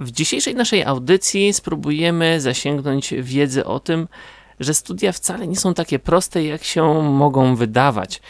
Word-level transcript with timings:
W 0.00 0.10
dzisiejszej 0.10 0.54
naszej 0.54 0.84
audycji 0.84 1.52
spróbujemy 1.52 2.40
zasięgnąć 2.40 3.14
wiedzy 3.18 3.64
o 3.64 3.80
tym, 3.80 4.08
że 4.60 4.74
studia 4.74 5.12
wcale 5.12 5.46
nie 5.46 5.56
są 5.56 5.74
takie 5.74 5.98
proste, 5.98 6.44
jak 6.44 6.64
się 6.64 7.02
mogą 7.02 7.56
wydawać. 7.56 8.22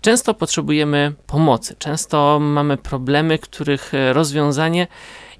Często 0.00 0.34
potrzebujemy 0.34 1.14
pomocy, 1.26 1.76
często 1.78 2.38
mamy 2.40 2.76
problemy, 2.76 3.38
których 3.38 3.92
rozwiązanie 4.12 4.86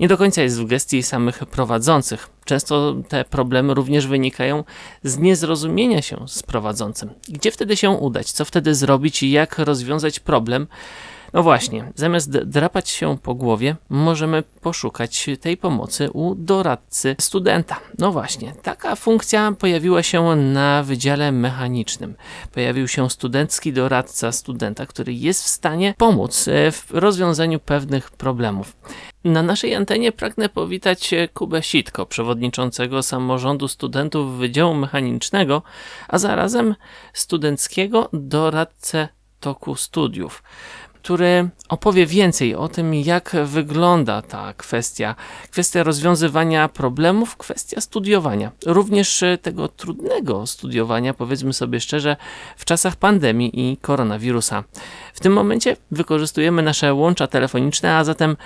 nie 0.01 0.09
do 0.09 0.19
końca 0.19 0.43
jest 0.43 0.61
w 0.61 0.66
gestii 0.66 1.03
samych 1.03 1.39
prowadzących. 1.39 2.30
Często 2.45 2.95
te 3.09 3.25
problemy 3.25 3.75
również 3.75 4.07
wynikają 4.07 4.65
z 5.02 5.19
niezrozumienia 5.19 6.02
się 6.02 6.29
z 6.29 6.43
prowadzącym. 6.43 7.11
Gdzie 7.29 7.51
wtedy 7.51 7.77
się 7.77 7.91
udać? 7.91 8.33
Co 8.33 8.45
wtedy 8.45 8.75
zrobić 8.75 9.23
i 9.23 9.30
jak 9.30 9.59
rozwiązać 9.59 10.20
problem? 10.20 10.66
No 11.32 11.42
właśnie, 11.42 11.92
zamiast 11.95 12.30
drapać 12.30 12.91
się 12.91 13.18
po 13.23 13.34
głowie, 13.34 13.77
możemy 13.88 14.42
poszukać 14.42 15.27
tej 15.41 15.56
pomocy 15.56 16.10
u 16.10 16.34
doradcy 16.34 17.16
studenta. 17.20 17.80
No 17.98 18.12
właśnie, 18.12 18.52
taka 18.62 18.96
funkcja 18.96 19.52
pojawiła 19.59 20.02
się 20.02 20.37
na 20.37 20.82
Wydziale 20.82 21.32
Mechanicznym. 21.32 22.14
Pojawił 22.52 22.88
się 22.88 23.10
studencki 23.10 23.73
doradca 23.73 24.32
studenta, 24.32 24.87
który 24.87 25.12
jest 25.12 25.45
w 25.45 25.48
stanie 25.48 25.95
pomóc 25.98 26.48
e, 26.48 26.73
w 26.73 26.91
rozwiązaniu 26.91 27.60
pewnych 27.60 28.10
problemów. 28.10 28.76
Na 29.24 29.42
naszej 29.42 29.74
antenie 29.74 30.12
pragnę 30.12 30.48
powitać 30.48 31.15
Kubę 31.34 31.62
Sitko, 31.62 32.06
przewodniczącego 32.06 33.02
samorządu 33.02 33.68
studentów 33.68 34.38
Wydziału 34.38 34.74
Mechanicznego, 34.74 35.62
a 36.09 36.18
zarazem 36.18 36.74
studenckiego 37.12 38.09
doradcę 38.12 39.09
toku 39.40 39.76
studiów 39.76 40.42
który 41.02 41.49
opowie 41.68 42.07
więcej 42.07 42.54
o 42.54 42.68
tym, 42.68 42.95
jak 42.95 43.37
wygląda 43.45 44.23
ta 44.23 44.54
kwestia, 44.57 45.15
kwestia 45.51 45.82
rozwiązywania 45.82 46.68
problemów, 46.68 47.37
kwestia 47.37 47.80
studiowania, 47.80 48.52
również 48.66 49.24
tego 49.43 49.69
trudnego 49.69 50.46
studiowania, 50.46 51.15
powiedzmy 51.15 51.52
sobie 51.52 51.80
szczerze, 51.80 52.16
w 52.57 52.65
czasach 52.65 52.96
pandemii 52.96 53.71
i 53.71 53.76
koronawirusa. 53.76 54.65
W 55.19 55.21
tym 55.21 55.33
momencie 55.33 55.77
wykorzystujemy 55.91 56.63
nasze 56.63 56.95
łącza 56.95 57.27
telefoniczne, 57.27 57.97
a 57.97 58.05
zatem 58.05 58.37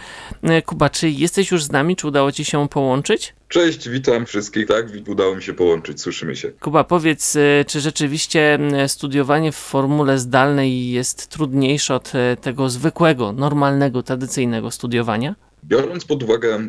e, 0.42 0.62
Kuba, 0.62 0.90
czy 0.90 1.10
jesteś 1.10 1.50
już 1.50 1.64
z 1.64 1.72
nami, 1.72 1.96
czy 1.96 2.06
udało 2.06 2.32
Ci 2.32 2.44
się 2.44 2.68
połączyć? 2.68 3.34
Cześć, 3.48 3.88
witam 3.88 4.26
wszystkich, 4.26 4.66
tak, 4.66 4.86
udało 5.08 5.36
mi 5.36 5.42
się 5.42 5.54
połączyć, 5.54 6.00
słyszymy 6.00 6.36
się. 6.36 6.52
Kuba, 6.60 6.84
powiedz, 6.84 7.36
e, 7.36 7.64
czy 7.64 7.80
rzeczywiście 7.80 8.58
studiowanie 8.86 9.52
w 9.52 9.56
formule 9.56 10.18
zdalnej 10.18 10.90
jest 10.90 11.28
trudniejsze 11.28 11.94
od 11.94 12.12
e, 12.14 12.36
tego 12.36 12.70
zwykłego, 12.70 13.32
normalnego, 13.32 14.02
tradycyjnego 14.02 14.70
studiowania? 14.70 15.34
Biorąc 15.64 16.04
pod 16.04 16.22
uwagę 16.22 16.68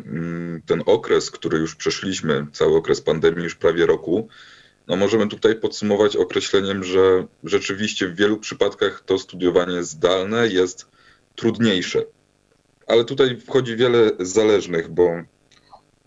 ten 0.66 0.82
okres, 0.86 1.30
który 1.30 1.58
już 1.58 1.74
przeszliśmy, 1.74 2.46
cały 2.52 2.76
okres 2.76 3.00
pandemii 3.00 3.44
już 3.44 3.54
prawie 3.54 3.86
roku, 3.86 4.28
no 4.88 4.96
możemy 4.96 5.28
tutaj 5.28 5.56
podsumować 5.56 6.16
określeniem, 6.16 6.84
że 6.84 7.26
rzeczywiście 7.44 8.08
w 8.08 8.16
wielu 8.16 8.38
przypadkach 8.38 9.02
to 9.06 9.18
studiowanie 9.18 9.82
zdalne 9.82 10.48
jest 10.48 10.86
trudniejsze. 11.34 12.04
Ale 12.86 13.04
tutaj 13.04 13.40
wchodzi 13.40 13.76
wiele 13.76 14.10
zależnych, 14.20 14.88
bo 14.88 15.10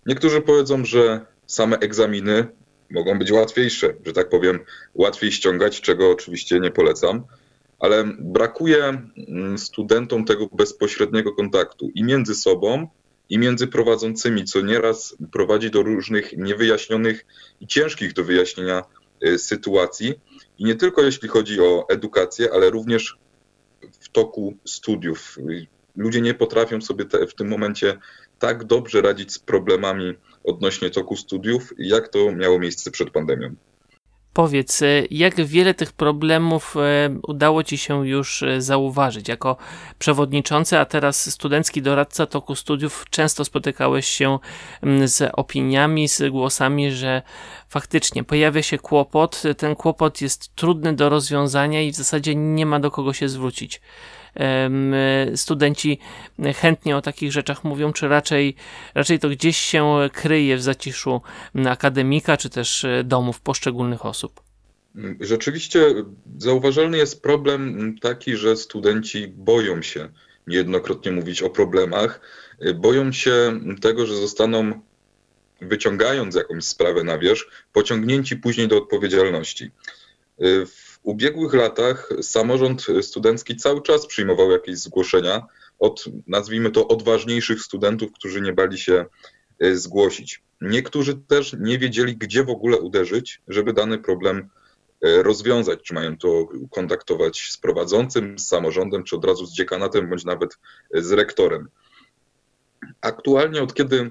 niektórzy 0.06 0.40
powiedzą, 0.40 0.84
że 0.84 1.26
same 1.46 1.78
egzaminy 1.78 2.46
mogą 2.90 3.18
być 3.18 3.32
łatwiejsze, 3.32 3.94
że 4.06 4.12
tak 4.12 4.28
powiem, 4.28 4.58
łatwiej 4.94 5.32
ściągać, 5.32 5.80
czego 5.80 6.10
oczywiście 6.10 6.60
nie 6.60 6.70
polecam, 6.70 7.24
ale 7.78 8.04
brakuje 8.18 9.02
mm, 9.28 9.58
studentom 9.58 10.24
tego 10.24 10.46
bezpośredniego 10.52 11.32
kontaktu 11.32 11.90
i 11.94 12.04
między 12.04 12.34
sobą, 12.34 12.88
i 13.28 13.38
między 13.38 13.66
prowadzącymi, 13.66 14.44
co 14.44 14.60
nieraz 14.60 15.16
prowadzi 15.32 15.70
do 15.70 15.82
różnych 15.82 16.36
niewyjaśnionych 16.36 17.26
i 17.60 17.66
ciężkich 17.66 18.12
do 18.12 18.24
wyjaśnienia 18.24 18.84
y, 19.24 19.38
sytuacji. 19.38 20.14
I 20.58 20.64
nie 20.64 20.74
tylko 20.74 21.02
jeśli 21.02 21.28
chodzi 21.28 21.60
o 21.60 21.86
edukację, 21.88 22.52
ale 22.52 22.70
również 22.70 23.18
w 24.00 24.08
toku 24.08 24.56
studiów. 24.64 25.38
Ludzie 25.96 26.20
nie 26.20 26.34
potrafią 26.34 26.80
sobie 26.80 27.04
te, 27.04 27.26
w 27.26 27.34
tym 27.34 27.48
momencie 27.48 27.98
tak 28.38 28.64
dobrze 28.64 29.02
radzić 29.02 29.32
z 29.32 29.38
problemami 29.38 30.14
odnośnie 30.44 30.90
toku 30.90 31.16
studiów, 31.16 31.72
jak 31.78 32.08
to 32.08 32.32
miało 32.32 32.58
miejsce 32.58 32.90
przed 32.90 33.10
pandemią. 33.10 33.54
Powiedz, 34.38 34.82
e, 34.82 34.86
jak 35.10 35.44
wiele 35.44 35.74
tych 35.74 35.92
problemów 35.92 36.76
e, 36.76 36.80
udało 37.22 37.62
Ci 37.62 37.78
się 37.78 38.08
już 38.08 38.42
e, 38.42 38.62
zauważyć? 38.62 39.28
Jako 39.28 39.56
przewodniczący, 39.98 40.78
a 40.78 40.84
teraz 40.84 41.30
studencki 41.30 41.82
doradca 41.82 42.26
toku 42.26 42.54
studiów, 42.54 43.04
często 43.10 43.44
spotykałeś 43.44 44.06
się 44.06 44.38
z 45.04 45.30
opiniami, 45.32 46.08
z 46.08 46.30
głosami, 46.30 46.92
że 46.92 47.22
faktycznie 47.68 48.24
pojawia 48.24 48.62
się 48.62 48.78
kłopot, 48.78 49.42
ten 49.56 49.76
kłopot 49.76 50.20
jest 50.20 50.56
trudny 50.56 50.92
do 50.92 51.08
rozwiązania 51.08 51.82
i 51.82 51.92
w 51.92 51.96
zasadzie 51.96 52.34
nie 52.34 52.66
ma 52.66 52.80
do 52.80 52.90
kogo 52.90 53.12
się 53.12 53.28
zwrócić 53.28 53.80
studenci 55.34 55.98
chętnie 56.54 56.96
o 56.96 57.02
takich 57.02 57.32
rzeczach 57.32 57.64
mówią, 57.64 57.92
czy 57.92 58.08
raczej, 58.08 58.54
raczej 58.94 59.18
to 59.18 59.28
gdzieś 59.28 59.56
się 59.56 60.08
kryje 60.12 60.56
w 60.56 60.62
zaciszu 60.62 61.22
akademika, 61.68 62.36
czy 62.36 62.50
też 62.50 62.84
e, 62.84 63.04
domów 63.04 63.40
poszczególnych 63.40 64.06
osób? 64.06 64.40
Rzeczywiście 65.20 65.80
zauważalny 66.38 66.98
jest 66.98 67.22
problem 67.22 67.94
taki, 68.00 68.36
że 68.36 68.56
studenci 68.56 69.28
boją 69.28 69.82
się 69.82 70.08
niejednokrotnie 70.46 71.12
mówić 71.12 71.42
o 71.42 71.50
problemach, 71.50 72.20
e, 72.60 72.74
boją 72.74 73.12
się 73.12 73.60
tego, 73.80 74.06
że 74.06 74.16
zostaną 74.16 74.80
wyciągając 75.60 76.34
jakąś 76.34 76.64
sprawę 76.64 77.04
na 77.04 77.18
wierzch, 77.18 77.50
pociągnięci 77.72 78.36
później 78.36 78.68
do 78.68 78.76
odpowiedzialności. 78.76 79.70
E, 80.40 80.44
w 81.04 81.08
ubiegłych 81.08 81.54
latach 81.54 82.08
samorząd 82.22 82.86
studencki 83.02 83.56
cały 83.56 83.82
czas 83.82 84.06
przyjmował 84.06 84.50
jakieś 84.50 84.78
zgłoszenia 84.78 85.46
od, 85.78 86.04
nazwijmy 86.26 86.70
to, 86.70 86.88
odważniejszych 86.88 87.62
studentów, 87.62 88.12
którzy 88.12 88.40
nie 88.40 88.52
bali 88.52 88.78
się 88.78 89.06
e, 89.58 89.76
zgłosić. 89.76 90.42
Niektórzy 90.60 91.14
też 91.14 91.56
nie 91.60 91.78
wiedzieli, 91.78 92.16
gdzie 92.16 92.44
w 92.44 92.50
ogóle 92.50 92.78
uderzyć, 92.78 93.42
żeby 93.48 93.72
dany 93.72 93.98
problem 93.98 94.48
e, 95.02 95.22
rozwiązać. 95.22 95.82
Czy 95.82 95.94
mają 95.94 96.18
to 96.18 96.48
kontaktować 96.70 97.48
z 97.50 97.58
prowadzącym, 97.58 98.38
z 98.38 98.48
samorządem, 98.48 99.04
czy 99.04 99.16
od 99.16 99.24
razu 99.24 99.46
z 99.46 99.52
dziekanatem, 99.52 100.08
bądź 100.08 100.24
nawet 100.24 100.58
e, 100.94 101.02
z 101.02 101.12
rektorem. 101.12 101.68
Aktualnie, 103.00 103.62
od 103.62 103.74
kiedy 103.74 104.10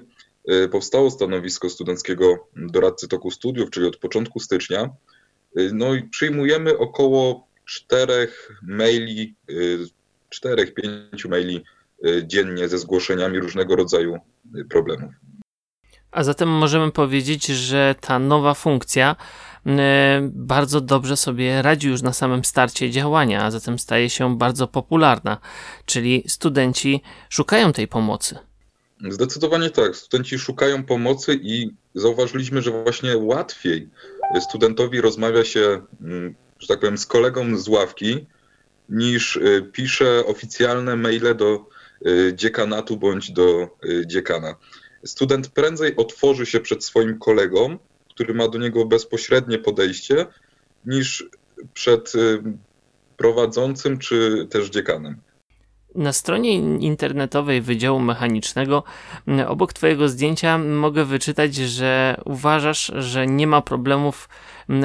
powstało 0.70 1.10
stanowisko 1.10 1.70
studenckiego 1.70 2.48
doradcy 2.56 3.08
toku 3.08 3.30
studiów, 3.30 3.70
czyli 3.70 3.86
od 3.86 3.96
początku 3.96 4.40
stycznia, 4.40 4.90
no 5.72 5.94
i 5.94 6.02
przyjmujemy 6.02 6.78
około 6.78 7.48
czterech 7.64 8.60
maili, 8.62 9.34
y, 9.50 9.78
czterech, 10.28 10.74
pięciu 10.74 11.28
maili 11.28 11.64
y, 12.06 12.22
dziennie 12.26 12.68
ze 12.68 12.78
zgłoszeniami 12.78 13.40
różnego 13.40 13.76
rodzaju 13.76 14.18
problemów. 14.70 15.12
A 16.10 16.24
zatem 16.24 16.48
możemy 16.48 16.92
powiedzieć, 16.92 17.46
że 17.46 17.94
ta 18.00 18.18
nowa 18.18 18.54
funkcja 18.54 19.16
bardzo 20.30 20.80
dobrze 20.80 21.16
sobie 21.16 21.62
radzi 21.62 21.88
już 21.88 22.02
na 22.02 22.12
samym 22.12 22.44
starcie 22.44 22.90
działania, 22.90 23.44
a 23.44 23.50
zatem 23.50 23.78
staje 23.78 24.10
się 24.10 24.38
bardzo 24.38 24.68
popularna, 24.68 25.38
czyli 25.84 26.24
studenci 26.26 27.02
szukają 27.28 27.72
tej 27.72 27.88
pomocy. 27.88 28.38
Zdecydowanie 29.08 29.70
tak. 29.70 29.96
Studenci 29.96 30.38
szukają 30.38 30.84
pomocy 30.84 31.38
i 31.42 31.70
zauważyliśmy, 31.94 32.62
że 32.62 32.70
właśnie 32.70 33.16
łatwiej 33.16 33.88
studentowi 34.40 35.00
rozmawia 35.00 35.44
się, 35.44 35.82
mm, 36.00 36.34
że 36.58 36.68
tak 36.68 36.80
powiem, 36.80 36.98
z 36.98 37.06
kolegą 37.06 37.56
z 37.56 37.68
ławki, 37.68 38.26
niż 38.88 39.36
y, 39.36 39.70
pisze 39.72 40.26
oficjalne 40.26 40.96
maile 40.96 41.34
do 41.36 41.66
y, 42.06 42.32
dziekanatu 42.34 42.96
bądź 42.96 43.30
do 43.30 43.68
y, 43.84 44.06
dziekana. 44.06 44.54
Student 45.04 45.48
prędzej 45.48 45.96
otworzy 45.96 46.46
się 46.46 46.60
przed 46.60 46.84
swoim 46.84 47.18
kolegą, 47.18 47.78
który 48.14 48.34
ma 48.34 48.48
do 48.48 48.58
niego 48.58 48.84
bezpośrednie 48.84 49.58
podejście, 49.58 50.26
niż 50.86 51.28
przed 51.74 52.12
prowadzącym 53.16 53.98
czy 53.98 54.46
też 54.50 54.70
dziekanem. 54.70 55.16
Na 55.98 56.12
stronie 56.12 56.54
internetowej 56.78 57.60
Wydziału 57.60 58.00
Mechanicznego 58.00 58.82
obok 59.46 59.72
Twojego 59.72 60.08
zdjęcia 60.08 60.58
mogę 60.58 61.04
wyczytać, 61.04 61.54
że 61.54 62.20
uważasz, 62.24 62.92
że 62.98 63.26
nie 63.26 63.46
ma 63.46 63.62
problemów 63.62 64.28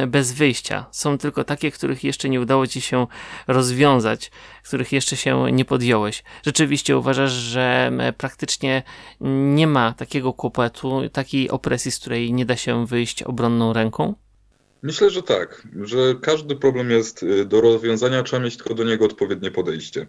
bez 0.07 0.31
wyjścia. 0.31 0.85
Są 0.91 1.17
tylko 1.17 1.43
takie, 1.43 1.71
których 1.71 2.03
jeszcze 2.03 2.29
nie 2.29 2.41
udało 2.41 2.67
Ci 2.67 2.81
się 2.81 3.07
rozwiązać, 3.47 4.31
których 4.63 4.91
jeszcze 4.91 5.17
się 5.17 5.51
nie 5.51 5.65
podjąłeś. 5.65 6.23
Rzeczywiście 6.45 6.97
uważasz, 6.97 7.31
że 7.31 7.91
praktycznie 8.17 8.83
nie 9.55 9.67
ma 9.67 9.93
takiego 9.93 10.33
kłopotu, 10.33 11.01
takiej 11.11 11.49
opresji, 11.49 11.91
z 11.91 11.99
której 11.99 12.33
nie 12.33 12.45
da 12.45 12.55
się 12.55 12.87
wyjść 12.87 13.23
obronną 13.23 13.73
ręką? 13.73 14.13
Myślę, 14.83 15.09
że 15.09 15.23
tak, 15.23 15.67
że 15.81 16.15
każdy 16.21 16.55
problem 16.55 16.91
jest 16.91 17.23
y, 17.23 17.45
do 17.45 17.61
rozwiązania, 17.61 18.23
trzeba 18.23 18.43
mieć 18.43 18.57
tylko 18.57 18.73
do 18.73 18.83
niego 18.83 19.05
odpowiednie 19.05 19.51
podejście. 19.51 20.07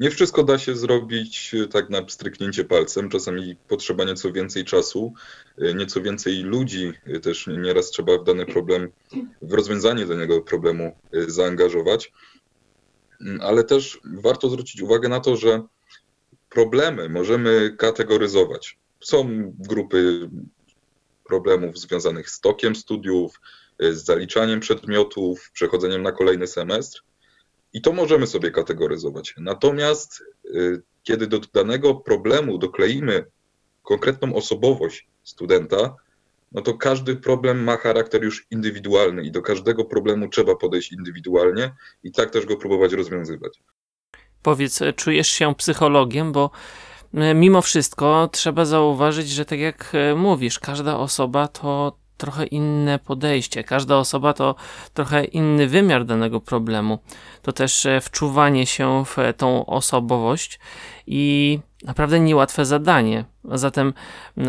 Nie 0.00 0.10
wszystko 0.10 0.44
da 0.44 0.58
się 0.58 0.76
zrobić 0.76 1.54
e, 1.54 1.66
tak 1.66 1.90
na 1.90 2.08
stryknięcie 2.08 2.64
palcem. 2.64 3.08
Czasami 3.08 3.56
potrzeba 3.68 4.04
nieco 4.04 4.32
więcej 4.32 4.64
czasu, 4.64 5.12
e, 5.58 5.74
nieco 5.74 6.02
więcej 6.02 6.42
ludzi. 6.42 6.92
e, 7.06 7.20
Też 7.20 7.46
nieraz 7.46 7.90
trzeba 7.90 8.18
w 8.18 8.24
dany 8.24 8.46
problem, 8.46 8.92
w 9.42 9.52
rozwiązanie 9.52 10.06
danego 10.06 10.40
problemu 10.40 10.96
zaangażować. 11.12 12.12
Mm, 13.20 13.40
Ale 13.40 13.64
też 13.64 14.00
warto 14.04 14.50
zwrócić 14.50 14.82
uwagę 14.82 15.08
na 15.08 15.20
to, 15.20 15.36
że 15.36 15.62
problemy 16.48 17.08
możemy 17.08 17.74
kategoryzować. 17.78 18.78
Są 19.00 19.52
grupy 19.58 20.30
problemów 21.24 21.78
związanych 21.78 22.30
z 22.30 22.40
tokiem 22.40 22.76
studiów, 22.76 23.40
z 23.78 24.04
zaliczaniem 24.04 24.60
przedmiotów, 24.60 25.50
przechodzeniem 25.52 26.02
na 26.02 26.12
kolejny 26.12 26.46
semestr. 26.46 27.02
I 27.72 27.82
to 27.82 27.92
możemy 27.92 28.26
sobie 28.26 28.50
kategoryzować. 28.50 29.34
Natomiast 29.38 30.22
y, 30.44 30.82
kiedy 31.02 31.26
do 31.26 31.40
danego 31.54 31.94
problemu 31.94 32.58
dokleimy 32.58 33.24
konkretną 33.82 34.34
osobowość 34.34 35.08
studenta, 35.24 35.96
no 36.52 36.62
to 36.62 36.74
każdy 36.74 37.16
problem 37.16 37.64
ma 37.64 37.76
charakter 37.76 38.24
już 38.24 38.46
indywidualny 38.50 39.22
i 39.22 39.30
do 39.30 39.42
każdego 39.42 39.84
problemu 39.84 40.28
trzeba 40.28 40.56
podejść 40.56 40.92
indywidualnie 40.92 41.74
i 42.02 42.12
tak 42.12 42.30
też 42.30 42.46
go 42.46 42.56
próbować 42.56 42.92
rozwiązywać. 42.92 43.60
Powiedz, 44.42 44.82
e, 44.82 44.92
czujesz 44.92 45.28
się 45.28 45.54
psychologiem, 45.54 46.32
bo 46.32 46.50
e, 47.14 47.34
mimo 47.34 47.62
wszystko 47.62 48.28
trzeba 48.32 48.64
zauważyć, 48.64 49.28
że 49.28 49.44
tak 49.44 49.58
jak 49.58 49.92
e, 49.94 50.14
mówisz, 50.14 50.58
każda 50.58 50.96
osoba 50.96 51.48
to 51.48 51.96
trochę 52.20 52.46
inne 52.46 52.98
podejście, 52.98 53.64
każda 53.64 53.96
osoba 53.96 54.32
to 54.32 54.54
trochę 54.94 55.24
inny 55.24 55.66
wymiar 55.66 56.04
danego 56.04 56.40
problemu. 56.40 56.98
To 57.42 57.52
też 57.52 57.86
e, 57.86 58.00
wczuwanie 58.00 58.66
się 58.66 59.04
w 59.04 59.18
e, 59.18 59.32
tą 59.32 59.66
osobowość 59.66 60.58
i 61.06 61.58
naprawdę 61.84 62.20
niełatwe 62.20 62.64
zadanie. 62.64 63.24
A 63.50 63.58
zatem, 63.58 63.92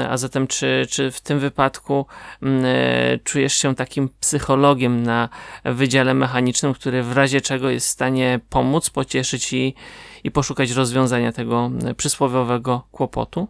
a 0.09 0.17
zatem 0.17 0.47
czy, 0.47 0.87
czy 0.89 1.11
w 1.11 1.21
tym 1.21 1.39
wypadku 1.39 2.05
e, 2.43 3.19
czujesz 3.23 3.53
się 3.53 3.75
takim 3.75 4.09
psychologiem 4.19 5.03
na 5.03 5.29
wydziale 5.65 6.13
mechanicznym, 6.13 6.73
który 6.73 7.03
w 7.03 7.11
razie 7.11 7.41
czego 7.41 7.69
jest 7.69 7.87
w 7.87 7.89
stanie 7.89 8.39
pomóc, 8.49 8.89
pocieszyć 8.89 9.53
i, 9.53 9.73
i 10.23 10.31
poszukać 10.31 10.71
rozwiązania 10.71 11.31
tego 11.31 11.71
przysłowiowego 11.97 12.87
kłopotu? 12.91 13.47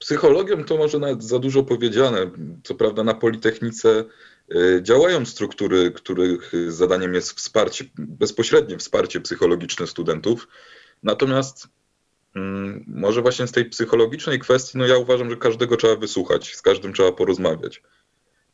Psychologią 0.00 0.64
to 0.64 0.76
może 0.76 0.98
nawet 0.98 1.24
za 1.24 1.38
dużo 1.38 1.62
powiedziane. 1.62 2.30
Co 2.64 2.74
prawda 2.74 3.04
na 3.04 3.14
Politechnice 3.14 4.04
y, 4.54 4.80
działają 4.82 5.26
struktury, 5.26 5.90
których 5.90 6.52
zadaniem 6.68 7.14
jest 7.14 7.32
wsparcie, 7.32 7.84
bezpośrednie 7.98 8.78
wsparcie 8.78 9.20
psychologiczne 9.20 9.86
studentów. 9.86 10.48
Natomiast 11.02 11.68
mm, 12.34 12.84
może 12.88 13.22
właśnie 13.22 13.46
z 13.46 13.52
tej 13.52 13.64
psychologicznej 13.64 14.38
kwestii, 14.38 14.78
no 14.78 14.86
ja 14.86 14.96
uważam, 14.96 15.30
że 15.30 15.36
każdego 15.36 15.76
trzeba 15.76 15.96
wysłuchać, 15.96 16.56
z 16.56 16.62
każdym 16.62 16.92
trzeba 16.92 17.12
porozmawiać. 17.12 17.82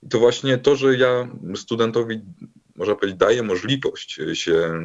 I 0.02 0.08
to 0.08 0.18
właśnie 0.18 0.58
to, 0.58 0.76
że 0.76 0.96
ja 0.96 1.28
studentowi, 1.56 2.20
można 2.76 2.94
powiedzieć, 2.94 3.18
daję 3.18 3.42
możliwość 3.42 4.20
się 4.32 4.80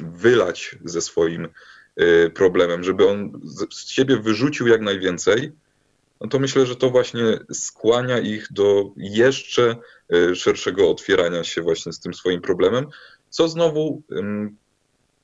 wylać 0.00 0.76
ze 0.84 1.00
swoim 1.00 1.48
problemem, 2.34 2.84
żeby 2.84 3.08
on 3.08 3.40
z 3.70 3.90
siebie 3.90 4.16
wyrzucił 4.16 4.66
jak 4.66 4.80
najwięcej, 4.80 5.52
no 6.22 6.28
to 6.28 6.38
myślę, 6.38 6.66
że 6.66 6.76
to 6.76 6.90
właśnie 6.90 7.22
skłania 7.52 8.18
ich 8.18 8.46
do 8.50 8.90
jeszcze 8.96 9.76
y, 10.14 10.36
szerszego 10.36 10.90
otwierania 10.90 11.44
się 11.44 11.62
właśnie 11.62 11.92
z 11.92 12.00
tym 12.00 12.14
swoim 12.14 12.40
problemem, 12.40 12.86
co 13.30 13.48
znowu 13.48 14.02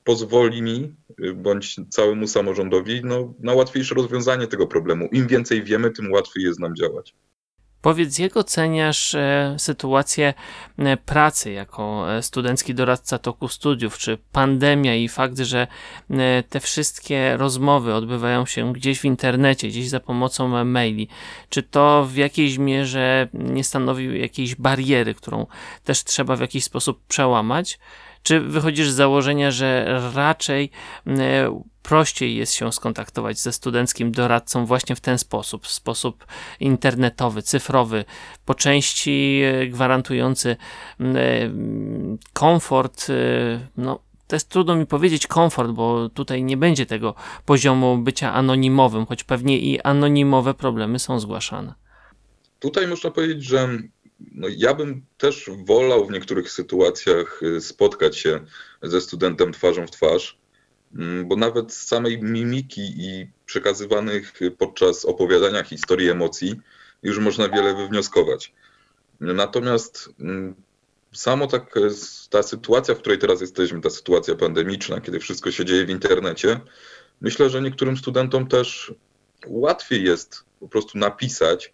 pozwoli 0.03 0.61
mi, 0.61 0.95
y, 1.23 1.33
bądź 1.33 1.75
całemu 1.89 2.27
samorządowi, 2.27 3.01
no, 3.03 3.33
na 3.39 3.53
łatwiejsze 3.53 3.95
rozwiązanie 3.95 4.47
tego 4.47 4.67
problemu. 4.67 5.09
Im 5.11 5.27
więcej 5.27 5.63
wiemy, 5.63 5.91
tym 5.91 6.11
łatwiej 6.11 6.43
jest 6.43 6.59
nam 6.59 6.75
działać. 6.75 7.15
Powiedz, 7.81 8.19
jak 8.19 8.37
oceniasz 8.37 9.15
e, 9.15 9.55
sytuację 9.57 10.33
e, 10.77 10.97
pracy 10.97 11.51
jako 11.51 12.13
e, 12.15 12.23
studencki 12.23 12.75
doradca 12.75 13.17
toku 13.17 13.47
studiów? 13.47 13.97
Czy 13.97 14.17
pandemia 14.31 14.95
i 14.95 15.09
fakt, 15.09 15.37
że 15.37 15.67
te 16.49 16.59
wszystkie 16.59 17.37
rozmowy 17.37 17.93
odbywają 17.93 18.45
się 18.45 18.73
gdzieś 18.73 18.99
w 18.99 19.05
internecie, 19.05 19.67
gdzieś 19.67 19.89
za 19.89 19.99
pomocą 19.99 20.65
maili, 20.65 21.07
czy 21.49 21.63
to 21.63 22.05
w 22.05 22.15
jakiejś 22.15 22.57
mierze 22.57 23.27
nie 23.33 23.63
stanowi 23.63 24.21
jakiejś 24.21 24.55
bariery, 24.55 25.13
którą 25.13 25.45
też 25.83 26.03
trzeba 26.03 26.35
w 26.35 26.41
jakiś 26.41 26.63
sposób 26.63 27.01
przełamać? 27.07 27.79
Czy 28.23 28.39
wychodzisz 28.39 28.89
z 28.89 28.95
założenia, 28.95 29.51
że 29.51 29.99
raczej 30.15 30.71
prościej 31.89 32.35
jest 32.35 32.53
się 32.53 32.73
skontaktować 32.73 33.39
ze 33.39 33.53
studenckim 33.53 34.11
doradcą 34.11 34.65
właśnie 34.65 34.95
w 34.95 35.01
ten 35.01 35.17
sposób, 35.17 35.67
w 35.67 35.71
sposób 35.71 36.25
internetowy, 36.59 37.41
cyfrowy, 37.41 38.05
po 38.45 38.55
części 38.55 39.41
e, 39.43 39.67
gwarantujący 39.67 40.55
m, 40.99 41.15
e, 41.15 41.21
komfort, 42.33 43.07
e, 43.09 43.13
no 43.77 43.99
to 44.27 44.35
jest 44.35 44.49
trudno 44.49 44.75
mi 44.75 44.85
powiedzieć 44.85 45.27
komfort, 45.27 45.71
bo 45.71 46.09
tutaj 46.09 46.43
nie 46.43 46.57
będzie 46.57 46.85
tego 46.85 47.15
poziomu 47.45 47.97
bycia 47.97 48.33
anonimowym, 48.33 49.05
choć 49.05 49.23
pewnie 49.23 49.59
i 49.59 49.81
anonimowe 49.81 50.53
problemy 50.53 50.99
są 50.99 51.19
zgłaszane. 51.19 51.73
Tutaj 52.59 52.87
można 52.87 53.11
powiedzieć, 53.11 53.43
że 53.43 53.69
no 54.31 54.47
ja 54.57 54.73
bym 54.73 55.05
też 55.17 55.49
wolał 55.65 56.05
w 56.05 56.11
niektórych 56.11 56.51
sytuacjach 56.51 57.43
y, 57.43 57.61
spotkać 57.61 58.17
się 58.17 58.39
ze 58.81 59.01
studentem 59.01 59.53
twarzą 59.53 59.87
w 59.87 59.91
twarz, 59.91 60.37
mm, 60.37 60.48
bo 61.25 61.35
nawet 61.35 61.73
z 61.73 61.87
samej 61.87 62.21
mimiki 62.21 62.93
i 62.97 63.27
przekazywanych 63.45 64.33
podczas 64.57 65.05
opowiadania 65.05 65.63
historii 65.63 66.09
emocji 66.09 66.59
już 67.03 67.19
można 67.19 67.49
wiele 67.49 67.75
wywnioskować. 67.75 68.53
Natomiast 69.19 70.09
mm, 70.19 70.55
samo 71.13 71.47
tak 71.47 71.77
e, 71.77 71.81
ta 72.29 72.43
sytuacja, 72.43 72.95
w 72.95 72.99
której 72.99 73.17
teraz 73.17 73.41
jesteśmy, 73.41 73.81
ta 73.81 73.89
sytuacja 73.89 74.35
pandemiczna, 74.35 75.01
kiedy 75.01 75.19
wszystko 75.19 75.51
się 75.51 75.65
dzieje 75.65 75.85
w 75.85 75.89
internecie, 75.89 76.59
myślę, 77.21 77.49
że 77.49 77.61
niektórym 77.61 77.97
studentom 77.97 78.47
też 78.47 78.93
łatwiej 79.47 80.03
jest 80.03 80.43
po 80.59 80.67
prostu 80.67 80.97
napisać, 80.97 81.73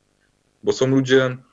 bo 0.63 0.73
są 0.73 0.87
ludzie, 0.87 1.25
mm, 1.25 1.43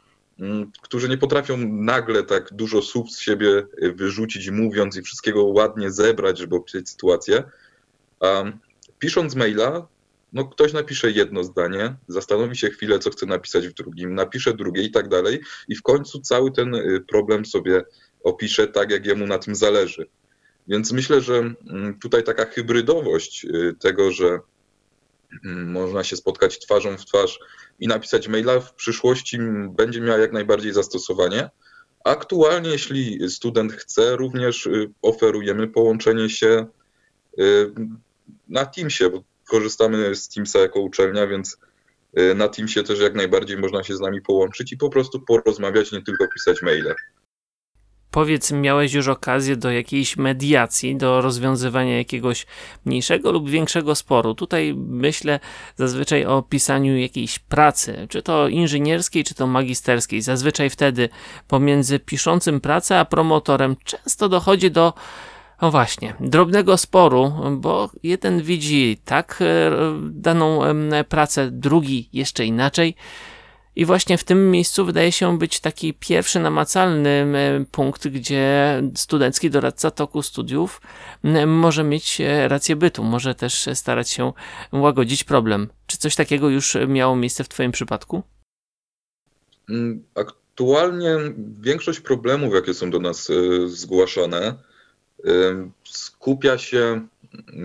którzy 0.82 1.08
nie 1.08 1.18
potrafią 1.18 1.56
nagle 1.68 2.22
tak 2.22 2.48
dużo 2.52 2.82
słów 2.82 3.10
z 3.10 3.20
siebie 3.20 3.66
y, 3.82 3.92
wyrzucić 3.92 4.50
mówiąc 4.50 4.96
i 4.96 5.02
wszystkiego 5.02 5.44
ładnie 5.44 5.90
zebrać, 5.90 6.38
żeby 6.38 6.56
opisać 6.56 6.88
sytuację. 6.88 7.42
A 8.20 8.44
pisząc 8.98 9.34
maila, 9.34 9.86
no 10.32 10.44
ktoś 10.44 10.72
napisze 10.72 11.10
jedno 11.10 11.44
zdanie, 11.44 11.96
zastanowi 12.08 12.56
się 12.56 12.70
chwilę, 12.70 12.98
co 12.98 13.10
chce 13.10 13.26
napisać 13.26 13.68
w 13.68 13.74
drugim, 13.74 14.14
napisze 14.14 14.54
drugie 14.54 14.82
i 14.82 14.90
tak 14.90 15.08
dalej, 15.08 15.40
i 15.68 15.76
w 15.76 15.82
końcu 15.82 16.20
cały 16.20 16.52
ten 16.52 16.74
y, 16.74 17.04
problem 17.08 17.46
sobie 17.46 17.84
opisze 18.24 18.66
tak, 18.66 18.90
jak 18.90 19.06
jemu 19.06 19.26
na 19.26 19.38
tym 19.38 19.54
zależy. 19.54 20.06
Więc 20.68 20.92
myślę, 20.92 21.20
że 21.20 21.34
mm, 21.36 21.98
tutaj 21.98 22.24
taka 22.24 22.44
hybrydowość 22.44 23.44
y, 23.44 23.74
tego, 23.80 24.10
że 24.10 24.26
mm, 24.26 24.40
można 25.66 26.04
się 26.04 26.16
spotkać 26.16 26.58
twarzą 26.58 26.96
w 26.96 27.04
twarz 27.04 27.38
i 27.80 27.88
napisać 27.88 28.28
maila 28.28 28.60
w 28.60 28.74
przyszłości 28.74 29.38
będzie 29.68 30.00
miała 30.00 30.18
jak 30.18 30.32
najbardziej 30.32 30.72
zastosowanie. 30.72 31.50
Aktualnie, 32.04 32.70
jeśli 32.70 33.30
student 33.30 33.72
chce, 33.72 34.16
również 34.16 34.66
y, 34.66 34.90
oferujemy 35.02 35.68
połączenie 35.68 36.30
się 36.30 36.66
y, 37.38 37.72
na 38.48 38.66
Teamsie, 38.66 39.10
bo 39.10 39.22
korzystamy 39.50 40.14
z 40.14 40.28
Teamsa 40.28 40.58
jako 40.58 40.80
uczelnia, 40.80 41.26
więc 41.26 41.58
y, 42.18 42.34
na 42.34 42.48
Teamsie 42.48 42.82
też 42.82 43.00
jak 43.00 43.14
najbardziej 43.14 43.56
można 43.56 43.84
się 43.84 43.96
z 43.96 44.00
nami 44.00 44.22
połączyć 44.22 44.72
i 44.72 44.76
po 44.76 44.90
prostu 44.90 45.20
porozmawiać, 45.20 45.92
nie 45.92 46.02
tylko 46.02 46.28
pisać 46.34 46.62
maile. 46.62 46.94
Powiedz, 48.12 48.52
miałeś 48.52 48.92
już 48.92 49.08
okazję 49.08 49.56
do 49.56 49.70
jakiejś 49.70 50.16
mediacji, 50.16 50.96
do 50.96 51.20
rozwiązywania 51.20 51.98
jakiegoś 51.98 52.46
mniejszego 52.84 53.32
lub 53.32 53.50
większego 53.50 53.94
sporu. 53.94 54.34
Tutaj 54.34 54.74
myślę 54.76 55.40
zazwyczaj 55.76 56.24
o 56.24 56.42
pisaniu 56.42 56.96
jakiejś 56.96 57.38
pracy, 57.38 58.06
czy 58.10 58.22
to 58.22 58.48
inżynierskiej, 58.48 59.24
czy 59.24 59.34
to 59.34 59.46
magisterskiej. 59.46 60.22
Zazwyczaj 60.22 60.70
wtedy 60.70 61.08
pomiędzy 61.48 61.98
piszącym 61.98 62.60
pracę 62.60 62.98
a 62.98 63.04
promotorem 63.04 63.76
często 63.84 64.28
dochodzi 64.28 64.70
do 64.70 64.92
no 65.62 65.70
właśnie, 65.70 66.14
drobnego 66.20 66.76
sporu, 66.76 67.32
bo 67.56 67.90
jeden 68.02 68.42
widzi 68.42 69.00
tak 69.04 69.38
e, 69.40 69.70
daną 70.10 70.60
pracę, 71.08 71.50
drugi 71.50 72.08
jeszcze 72.12 72.46
inaczej. 72.46 72.94
I 73.76 73.84
właśnie 73.84 74.18
w 74.18 74.24
tym 74.24 74.50
miejscu 74.50 74.84
wydaje 74.84 75.12
się 75.12 75.38
być 75.38 75.60
taki 75.60 75.94
pierwszy 75.94 76.40
namacalny 76.40 77.08
m, 77.08 77.66
punkt, 77.70 78.08
gdzie 78.08 78.82
studencki 78.94 79.50
doradca 79.50 79.90
toku 79.90 80.22
studiów 80.22 80.80
może 81.46 81.84
mieć 81.84 82.20
e, 82.20 82.48
rację 82.48 82.76
bytu, 82.76 83.04
może 83.04 83.34
też 83.34 83.68
starać 83.74 84.10
się 84.10 84.32
łagodzić 84.72 85.24
problem. 85.24 85.68
Czy 85.86 85.98
coś 85.98 86.14
takiego 86.14 86.48
już 86.48 86.76
miało 86.88 87.16
miejsce 87.16 87.44
w 87.44 87.48
Twoim 87.48 87.72
przypadku? 87.72 88.22
Mm, 89.68 90.04
Aktualnie 90.14 91.16
większość 91.60 92.00
problemów, 92.00 92.54
jakie 92.54 92.74
są 92.74 92.90
do 92.90 92.98
nas 93.00 93.30
y, 93.30 93.68
zgłaszane, 93.68 94.54
skupia 95.84 96.58
się 96.58 97.06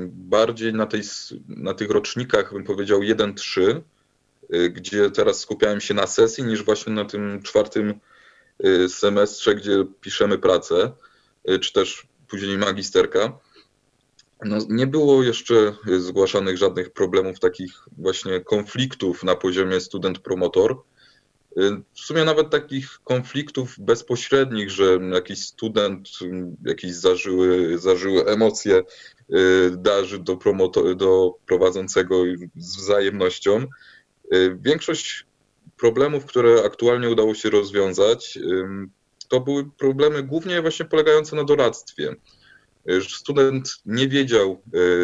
bardziej 0.10 0.74
na, 0.74 0.86
tej, 0.86 1.02
na 1.48 1.74
tych 1.74 1.92
rocznikach, 1.92 2.54
bym 2.54 2.64
powiedział 2.64 3.00
1-3, 3.00 3.62
y, 3.62 3.82
gdzie 4.50 5.12
teraz 5.12 5.40
skupiałem 5.40 5.82
się 5.82 5.94
na 5.94 6.08
sesji, 6.08 6.44
niż 6.44 6.64
właśnie 6.64 6.94
na 6.94 7.06
tym 7.06 7.42
czwartym 7.44 8.00
y, 8.66 8.90
semestrze, 8.90 9.56
gdzie 9.56 9.86
piszemy 10.02 10.38
pracę, 10.38 10.92
y, 11.50 11.60
czy 11.60 11.74
też 11.74 12.08
później 12.28 12.58
magisterka. 12.58 13.40
No, 14.46 14.58
nie 14.70 14.88
było 14.88 15.24
jeszcze 15.24 15.74
zgłaszanych 16.00 16.58
żadnych 16.58 16.90
problemów, 16.90 17.40
takich 17.40 17.72
właśnie 17.98 18.40
konfliktów 18.40 19.24
na 19.24 19.36
poziomie 19.36 19.82
student-promotor. 19.82 20.76
W 21.94 22.00
sumie 22.00 22.24
nawet 22.24 22.50
takich 22.50 23.00
konfliktów 23.04 23.76
bezpośrednich, 23.80 24.70
że 24.70 25.00
jakiś 25.14 25.46
student, 25.46 26.10
jakieś 26.66 26.94
zażyły, 26.94 27.78
zażyły 27.80 28.26
emocje 28.26 28.84
darzy 29.72 30.20
do, 30.20 30.38
promotor, 30.38 30.96
do 30.96 31.34
prowadzącego 31.46 32.24
z 32.56 32.78
wzajemnością. 32.78 33.66
Większość 34.56 35.26
problemów, 35.78 36.26
które 36.26 36.64
aktualnie 36.66 37.10
udało 37.10 37.36
się 37.36 37.50
rozwiązać, 37.50 38.40
to 39.28 39.40
były 39.40 39.70
problemy 39.78 40.24
głównie 40.24 40.62
właśnie 40.62 40.86
polegające 40.86 41.36
na 41.36 41.44
doradztwie. 41.44 42.16
Student 43.10 43.70
nie 43.86 44.08
wiedział, 44.08 44.62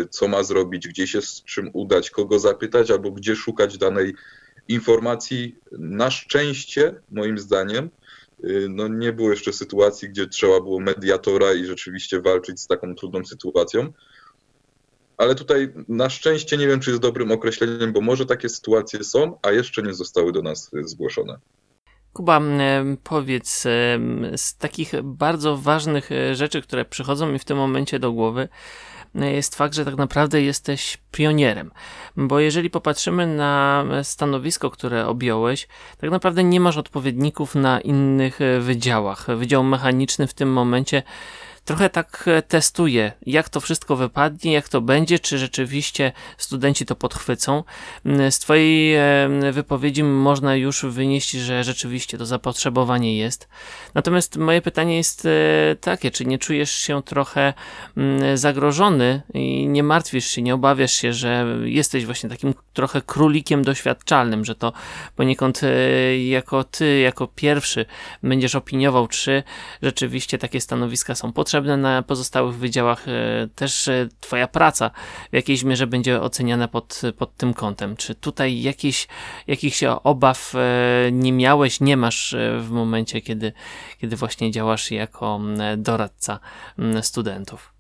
co 0.10 0.28
ma 0.28 0.44
zrobić, 0.44 0.88
gdzie 0.88 1.08
się 1.08 1.22
z 1.22 1.44
czym 1.44 1.70
udać, 1.74 2.10
kogo 2.10 2.40
zapytać 2.40 2.92
albo 2.92 3.12
gdzie 3.12 3.36
szukać 3.36 3.78
danej 3.78 4.16
informacji. 4.68 5.56
Na 5.72 6.12
szczęście, 6.12 7.02
moim 7.12 7.38
zdaniem, 7.38 7.90
no 8.70 8.88
nie 8.88 9.14
było 9.14 9.30
jeszcze 9.30 9.54
sytuacji, 9.54 10.10
gdzie 10.10 10.28
trzeba 10.28 10.62
było 10.62 10.80
mediatora 10.80 11.54
i 11.54 11.66
rzeczywiście 11.66 12.22
walczyć 12.22 12.60
z 12.60 12.68
taką 12.68 12.96
trudną 12.96 13.26
sytuacją. 13.26 13.94
Ale 15.18 15.36
tutaj 15.36 15.74
na 15.88 16.10
szczęście 16.10 16.58
nie 16.58 16.68
wiem, 16.68 16.80
czy 16.80 16.90
jest 16.90 17.02
dobrym 17.02 17.32
określeniem, 17.32 17.94
bo 17.94 18.02
może 18.02 18.26
takie 18.26 18.50
sytuacje 18.50 19.04
są, 19.04 19.40
a 19.42 19.52
jeszcze 19.52 19.82
nie 19.82 19.94
zostały 19.94 20.32
do 20.32 20.42
nas 20.42 20.72
zgłoszone. 20.84 21.40
Kuba, 22.14 22.42
powiedz, 23.04 23.64
z 24.36 24.58
takich 24.58 24.92
bardzo 25.04 25.58
ważnych 25.58 26.12
e, 26.12 26.36
rzeczy, 26.36 26.62
które 26.62 26.86
przychodzą 26.86 27.32
mi 27.32 27.40
w 27.40 27.46
tym 27.46 27.58
momencie 27.58 28.00
do 28.00 28.12
głowy, 28.12 28.48
e, 29.16 29.32
jest 29.32 29.56
fakt, 29.56 29.76
że 29.76 29.86
tak 29.86 29.96
naprawdę 29.96 30.42
jesteś 30.42 30.98
pionierem. 31.12 31.72
Bo 32.18 32.40
jeżeli 32.40 32.70
popatrzymy 32.70 33.28
na 33.28 33.86
stanowisko, 34.04 34.70
które 34.70 35.08
objąłeś, 35.08 35.68
tak 35.98 36.12
naprawdę 36.12 36.44
nie 36.44 36.60
masz 36.60 36.78
odpowiedników 36.78 37.56
na 37.56 37.82
innych 37.82 38.42
e, 38.42 38.60
wydziałach. 38.60 39.28
Wydział 39.38 39.64
mechaniczny 39.64 40.28
w 40.28 40.34
tym 40.34 40.54
momencie 40.54 41.04
trochę 41.66 41.90
tak 41.90 42.24
e, 42.28 42.42
testuję, 42.42 43.12
jak 43.26 43.50
to 43.50 43.60
wszystko 43.60 43.96
wypadnie, 43.96 44.54
jak 44.54 44.70
to 44.70 44.82
będzie, 44.82 45.20
czy 45.20 45.38
rzeczywiście 45.38 46.12
studenci 46.38 46.86
to 46.86 46.96
podchwycą. 46.96 47.64
Mm, 48.06 48.32
z 48.32 48.40
Twojej 48.40 48.96
e, 48.96 49.52
wypowiedzi 49.52 50.04
można 50.04 50.56
już 50.56 50.86
wynieść, 50.86 51.32
że 51.32 51.64
rzeczywiście 51.64 52.18
to 52.18 52.26
zapotrzebowanie 52.26 53.18
jest. 53.18 53.48
Natomiast 53.94 54.38
moje 54.38 54.62
pytanie 54.62 54.98
jest 54.98 55.26
e, 55.26 55.30
takie, 55.82 56.12
czy 56.12 56.26
nie 56.26 56.38
czujesz 56.38 56.72
się 56.72 57.04
trochę 57.04 57.54
mm, 57.98 58.38
zagrożony 58.38 59.22
i 59.34 59.68
nie 59.68 59.84
martwisz 59.84 60.28
się, 60.28 60.42
nie 60.42 60.54
obawiasz 60.54 60.94
się, 60.94 61.14
że 61.14 61.46
jesteś 61.64 62.06
właśnie 62.06 62.30
takim 62.30 62.54
trochę 62.74 63.02
królikiem 63.02 63.64
doświadczalnym, 63.64 64.46
że 64.46 64.56
to 64.56 64.74
poniekąd 65.16 65.62
jako 66.26 66.64
ty, 66.64 67.00
jako 67.00 67.28
pierwszy 67.28 67.86
będziesz 68.24 68.56
opiniował, 68.56 69.08
czy 69.08 69.44
rzeczywiście 69.82 70.38
takie 70.38 70.62
stanowiska 70.62 71.16
są 71.16 71.34
potrzebne, 71.34 71.53
potrzebne 71.54 71.78
na 71.78 72.04
pozostałych 72.04 72.56
wydziałach, 72.56 73.08
e, 73.08 73.48
też 73.56 73.90
Twoja 74.20 74.48
praca 74.48 74.92
w 75.32 75.36
jakiejś 75.36 75.64
mierze 75.64 75.88
będzie 75.88 76.22
oceniana 76.22 76.68
pod, 76.68 77.02
pod 77.18 77.38
tym 77.38 77.54
kątem. 77.54 77.96
Czy 77.96 78.16
tutaj 78.16 78.62
jakieś, 78.62 79.08
jakichś 79.48 79.84
obaw 80.04 80.54
e, 80.56 81.10
nie 81.12 81.34
miałeś, 81.34 81.80
nie 81.80 81.98
masz 81.98 82.34
e, 82.34 82.60
w 82.60 82.70
momencie, 82.70 83.22
kiedy, 83.22 83.54
kiedy 84.02 84.16
właśnie 84.16 84.52
działasz 84.52 84.92
jako 84.92 85.42
doradca 85.78 86.40
studentów? 87.02 87.74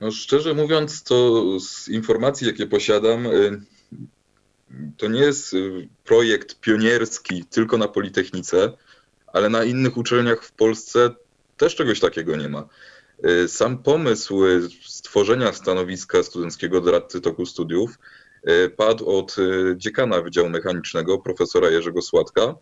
No, 0.00 0.10
szczerze 0.10 0.54
mówiąc, 0.54 1.02
to 1.02 1.44
z 1.60 1.88
informacji, 1.88 2.46
jakie 2.46 2.66
posiadam, 2.66 3.28
to 4.96 5.08
nie 5.08 5.20
jest 5.20 5.56
projekt 6.04 6.60
pionierski 6.60 7.44
tylko 7.44 7.78
na 7.78 7.88
Politechnice, 7.88 8.72
ale 9.26 9.48
na 9.48 9.64
innych 9.64 9.96
uczelniach 9.96 10.44
w 10.44 10.52
Polsce 10.52 11.10
też 11.56 11.74
czegoś 11.74 12.00
takiego 12.00 12.36
nie 12.36 12.48
ma. 12.48 12.68
Y, 13.24 13.48
sam 13.48 13.82
pomysł 13.82 14.42
stworzenia 14.82 15.52
stanowiska 15.52 16.22
studenckiego 16.22 16.80
doradcy 16.80 17.20
toku 17.20 17.46
studiów 17.46 17.98
y, 18.48 18.70
padł 18.70 19.10
od 19.18 19.38
y, 19.38 19.74
dziekana 19.76 20.22
Wydziału 20.22 20.48
Mechanicznego, 20.48 21.18
profesora 21.18 21.70
Jerzego 21.70 22.02
Słodka, 22.02 22.54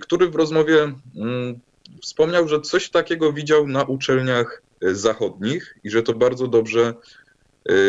który 0.00 0.28
w 0.28 0.34
rozmowie 0.34 0.82
mm, 1.16 1.60
wspomniał, 2.02 2.48
że 2.48 2.60
coś 2.60 2.90
takiego 2.90 3.32
widział 3.32 3.66
na 3.66 3.82
uczelniach 3.82 4.62
zachodnich 4.82 5.78
i 5.84 5.90
że 5.90 6.02
to 6.02 6.14
bardzo 6.14 6.46
dobrze 6.46 6.94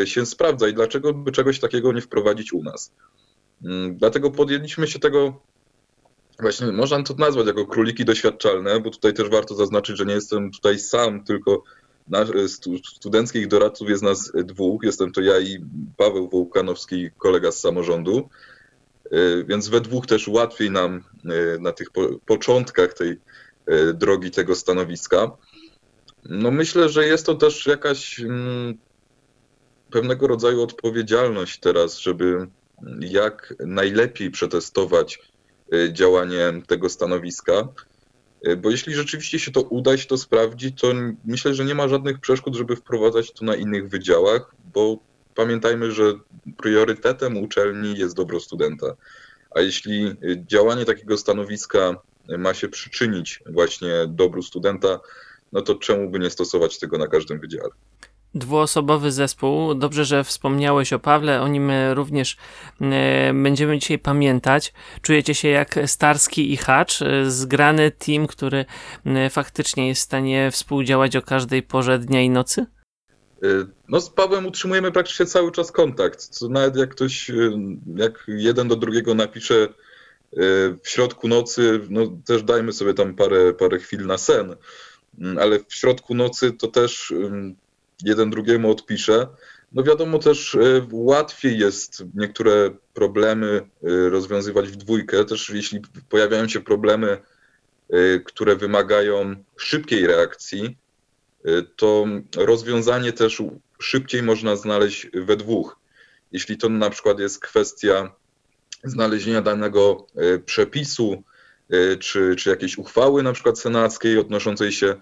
się 0.05 0.25
sprawdza 0.25 0.67
i 0.67 0.73
dlaczego 0.73 1.13
by 1.13 1.31
czegoś 1.31 1.59
takiego 1.59 1.93
nie 1.93 2.01
wprowadzić 2.01 2.53
u 2.53 2.63
nas. 2.63 2.91
Mm, 3.63 3.97
dlatego 3.97 4.31
podjęliśmy 4.31 4.87
się 4.87 4.99
tego 4.99 5.41
Właśnie 6.39 6.67
można 6.67 7.03
to 7.03 7.13
nazwać 7.13 7.47
jako 7.47 7.65
króliki 7.65 8.05
doświadczalne, 8.05 8.79
bo 8.79 8.89
tutaj 8.89 9.13
też 9.13 9.29
warto 9.29 9.55
zaznaczyć, 9.55 9.97
że 9.97 10.05
nie 10.05 10.13
jestem 10.13 10.51
tutaj 10.51 10.79
sam, 10.79 11.23
tylko 11.23 11.63
nasz, 12.07 12.29
studenckich 12.95 13.47
doradców 13.47 13.89
jest 13.89 14.03
nas 14.03 14.31
dwóch. 14.35 14.83
Jestem 14.83 15.11
to 15.11 15.21
ja 15.21 15.39
i 15.39 15.65
Paweł 15.97 16.29
Wołkanowski, 16.29 17.09
kolega 17.17 17.51
z 17.51 17.59
samorządu. 17.59 18.29
E, 19.11 19.43
więc 19.43 19.67
we 19.67 19.81
dwóch 19.81 20.05
też 20.05 20.27
łatwiej 20.27 20.71
nam 20.71 21.03
e, 21.25 21.59
na 21.59 21.71
tych 21.71 21.91
po, 21.91 22.07
początkach 22.25 22.93
tej 22.93 23.19
e, 23.65 23.93
drogi 23.93 24.31
tego 24.31 24.55
stanowiska. 24.55 25.31
No 26.25 26.51
myślę, 26.51 26.89
że 26.89 27.07
jest 27.07 27.25
to 27.25 27.35
też 27.35 27.65
jakaś 27.65 28.19
mm, 28.19 28.77
pewnego 29.91 30.27
rodzaju 30.27 30.61
odpowiedzialność 30.61 31.59
teraz, 31.59 31.97
żeby 31.97 32.47
jak 32.99 33.53
najlepiej 33.59 34.31
przetestować 34.31 35.19
działanie 35.91 36.61
tego 36.67 36.89
stanowiska. 36.89 37.67
Y, 38.47 38.57
bo 38.57 38.71
jeśli 38.71 38.93
rzeczywiście 38.93 39.39
się 39.39 39.51
to 39.51 39.61
uda, 39.61 39.97
się 39.97 40.07
to 40.07 40.17
sprawdzi, 40.17 40.73
to 40.73 40.87
myślę, 41.25 41.53
że 41.53 41.65
nie 41.65 41.75
ma 41.75 41.87
żadnych 41.87 42.19
przeszkód, 42.19 42.55
żeby 42.55 42.75
wprowadzać 42.75 43.31
to 43.31 43.45
na 43.45 43.55
innych 43.55 43.89
wydziałach, 43.89 44.55
bo 44.73 44.97
pamiętajmy, 45.35 45.91
że 45.91 46.13
priorytetem 46.57 47.37
uczelni 47.37 47.97
jest 47.97 48.15
dobro 48.15 48.39
studenta. 48.39 48.95
A 49.51 49.61
jeśli 49.61 50.07
y, 50.07 50.43
działanie 50.47 50.85
takiego 50.85 51.17
stanowiska 51.17 51.95
ma 52.37 52.53
się 52.53 52.69
przyczynić 52.69 53.43
właśnie 53.45 53.93
dobru 54.07 54.43
studenta, 54.43 54.99
no 55.51 55.61
to 55.61 55.75
czemu 55.75 56.09
by 56.09 56.19
nie 56.19 56.29
stosować 56.29 56.79
tego 56.79 56.97
na 56.97 57.07
każdym 57.07 57.39
wydziale? 57.39 57.69
Dwuosobowy 58.35 59.11
zespół. 59.11 59.75
Dobrze, 59.75 60.05
że 60.05 60.23
wspomniałeś 60.23 60.93
o 60.93 60.99
Pawle, 60.99 61.41
o 61.41 61.47
nim 61.47 61.69
e, 61.69 61.93
również 61.93 62.37
e, 62.81 63.33
będziemy 63.33 63.79
dzisiaj 63.79 63.99
pamiętać. 63.99 64.73
Czujecie 65.01 65.35
się 65.35 65.47
jak 65.47 65.79
Starski 65.85 66.53
i 66.53 66.57
Hacz, 66.57 67.01
e, 67.01 67.31
zgrany 67.31 67.91
team, 67.91 68.27
który 68.27 68.65
faktycznie 69.29 69.87
jest 69.87 70.01
w 70.01 70.05
stanie 70.05 70.51
współdziałać 70.51 71.15
o 71.15 71.21
każdej 71.21 71.63
porze 71.63 71.99
dnia 71.99 72.21
i 72.21 72.29
nocy? 72.29 72.65
No 73.87 74.01
z 74.01 74.09
Pawłem 74.09 74.45
utrzymujemy 74.45 74.91
praktycznie 74.91 75.25
cały 75.25 75.51
czas 75.51 75.71
kontakt. 75.71 76.19
Co 76.19 76.49
nawet 76.49 76.75
jak 76.75 76.89
ktoś, 76.89 77.31
jak 77.95 78.23
jeden 78.27 78.67
do 78.67 78.75
drugiego 78.75 79.13
napisze 79.13 79.67
w 80.83 80.89
środku 80.89 81.27
nocy, 81.27 81.81
no 81.89 82.01
też 82.25 82.43
dajmy 82.43 82.73
sobie 82.73 82.93
tam 82.93 83.15
parę, 83.15 83.53
parę 83.53 83.79
chwil 83.79 84.05
na 84.05 84.17
sen, 84.17 84.55
mm, 85.19 85.37
ale 85.37 85.59
w 85.59 85.73
środku 85.73 86.15
nocy 86.15 86.51
to 86.51 86.67
też 86.67 87.13
jeden 88.03 88.29
drugiemu 88.29 88.71
odpisze. 88.71 89.27
No 89.71 89.83
wiadomo 89.83 90.19
też 90.19 90.55
e, 90.55 90.87
łatwiej 90.91 91.59
jest 91.59 92.03
niektóre 92.13 92.71
problemy 92.93 93.47
e, 93.47 94.09
rozwiązywać 94.09 94.69
w 94.69 94.75
dwójkę, 94.75 95.25
też 95.25 95.49
jeśli 95.49 95.81
pojawiają 96.09 96.47
się 96.47 96.61
problemy, 96.61 97.07
e, 97.89 98.19
które 98.19 98.55
wymagają 98.55 99.35
szybkiej 99.57 100.07
reakcji, 100.07 100.77
to 101.75 102.05
rozwiązanie 102.37 103.13
też 103.13 103.43
szybciej 103.79 104.23
można 104.23 104.55
znaleźć 104.55 105.07
we 105.13 105.37
dwóch. 105.37 105.79
Jeśli 106.31 106.57
to 106.57 106.69
na 106.69 106.89
przykład 106.89 107.19
jest 107.19 107.39
kwestia 107.39 108.15
znalezienia 108.83 109.41
danego 109.41 110.07
przepisu, 110.45 111.23
czy, 111.99 112.35
czy 112.35 112.49
jakiejś 112.49 112.77
uchwały 112.77 113.23
na 113.23 113.33
przykład 113.33 113.59
senackiej 113.59 114.17
odnoszącej 114.17 114.71
się 114.71 114.95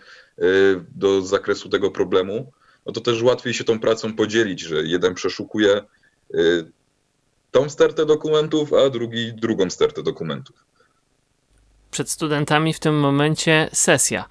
do 0.96 1.22
zakresu 1.22 1.70
tego 1.70 1.92
problemu, 1.92 2.52
no 2.86 2.94
to 2.94 3.02
też 3.02 3.22
łatwiej 3.22 3.54
się 3.54 3.64
tą 3.64 3.80
pracą 3.80 4.14
podzielić, 4.16 4.60
że 4.60 4.84
jeden 4.84 5.14
przeszukuje 5.14 5.82
y, 6.36 6.72
tą 7.52 7.70
stertę 7.70 8.06
dokumentów, 8.06 8.74
a 8.74 8.90
drugi 8.90 9.34
drugą 9.34 9.70
stertę 9.70 10.04
dokumentów. 10.04 10.56
Przed 11.92 12.10
studentami 12.10 12.74
w 12.74 12.80
tym 12.80 13.00
momencie 13.00 13.70
sesja. 13.74 14.26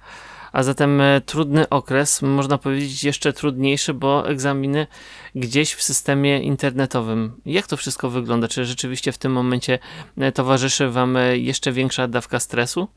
a 0.51 0.63
zatem 0.63 1.01
e, 1.01 1.21
trudny 1.21 1.69
okres, 1.69 2.21
można 2.21 2.57
powiedzieć 2.57 3.03
jeszcze 3.03 3.33
trudniejszy, 3.33 3.93
bo 3.93 4.29
egzaminy 4.29 4.87
gdzieś 5.35 5.73
w 5.73 5.83
systemie 5.83 6.43
internetowym. 6.43 7.41
Jak 7.45 7.67
to 7.67 7.77
wszystko 7.77 8.09
wygląda? 8.09 8.47
Czy 8.47 8.65
rzeczywiście 8.65 9.11
w 9.11 9.17
tym 9.17 9.31
momencie 9.31 9.79
e, 10.17 10.31
towarzyszy 10.31 10.89
Wam 10.89 11.17
e, 11.17 11.37
jeszcze 11.37 11.71
większa 11.71 12.07
dawka 12.07 12.39
stresu? 12.39 12.87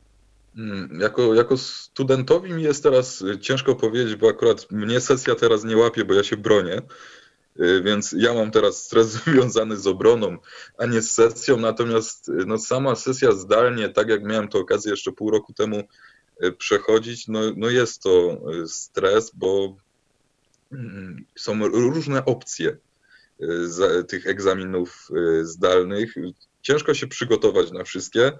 Mm, 0.57 1.01
Jako, 1.01 1.35
jako 1.35 1.57
studentowi 1.57 2.53
mi 2.53 2.63
jest 2.63 2.83
teraz 2.83 3.23
y, 3.23 3.39
ciężko 3.39 3.75
powiedzieć, 3.75 4.17
bo 4.17 4.29
akurat 4.29 4.71
mnie 4.71 5.01
sesja 5.01 5.35
teraz 5.35 5.65
nie 5.65 5.77
łapie, 5.77 6.05
bo 6.05 6.15
ja 6.15 6.23
się 6.25 6.37
bronię. 6.37 6.83
Y, 7.61 7.83
Więc 7.83 8.15
ja 8.19 8.35
mam 8.35 8.51
teraz 8.51 8.85
stres 8.85 9.09
związany 9.25 9.77
z 9.77 9.87
obroną, 9.87 10.39
a 10.79 10.87
nie 10.87 11.03
z 11.03 11.11
sesją. 11.11 11.57
Natomiast 11.57 12.29
y, 12.29 12.33
no, 12.47 12.59
sama 12.59 12.95
sesja 12.95 13.33
zdalnie, 13.33 13.89
tak 13.89 14.09
jak 14.09 14.25
miałem 14.25 14.49
to 14.49 14.59
okazję 14.59 14.91
jeszcze 14.91 15.13
pół 15.13 15.31
roku 15.31 15.53
temu 15.53 15.83
przechodzić, 16.59 17.29
no, 17.29 17.41
no 17.57 17.71
jest 17.71 18.03
to 18.03 18.41
stres, 18.67 19.31
bo 19.35 19.77
mm, 20.73 21.25
są 21.37 21.69
różne 21.69 22.25
opcje 22.25 22.77
tych 24.09 24.27
egzaminów 24.27 25.09
zdalnych. 25.43 26.15
Ciężko 26.63 26.95
się 26.95 27.07
przygotować 27.07 27.73
na 27.73 27.85
wszystkie. 27.85 28.33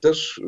Też, 0.00 0.40